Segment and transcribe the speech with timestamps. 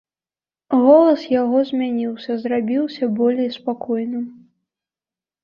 [0.85, 4.27] Голас яго змяніўся, зрабіўся болей спакойным.